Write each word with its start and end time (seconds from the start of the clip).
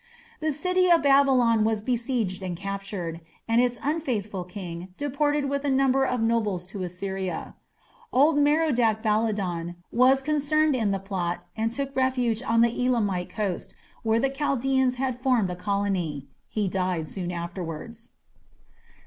The 0.39 0.51
city 0.51 0.89
of 0.89 1.03
Babylon 1.03 1.63
was 1.63 1.83
besieged 1.83 2.41
and 2.41 2.57
captured, 2.57 3.21
and 3.47 3.61
its 3.61 3.77
unfaithful 3.83 4.43
king 4.43 4.95
deported 4.97 5.45
with 5.47 5.63
a 5.63 5.69
number 5.69 6.05
of 6.05 6.23
nobles 6.23 6.65
to 6.73 6.81
Assyria. 6.81 7.53
Old 8.11 8.39
Merodach 8.39 9.03
Baladan 9.03 9.75
was 9.91 10.23
concerned 10.23 10.75
in 10.75 10.89
the 10.89 10.97
plot 10.97 11.43
and 11.55 11.71
took 11.71 11.95
refuge 11.95 12.41
on 12.41 12.61
the 12.61 12.83
Elamite 12.83 13.29
coast, 13.29 13.75
where 14.01 14.19
the 14.19 14.31
Chaldaeans 14.31 14.95
had 14.95 15.21
formed 15.21 15.51
a 15.51 15.55
colony. 15.55 16.25
He 16.49 16.67
died 16.67 17.07
soon 17.07 17.31
afterwards. 17.31 18.13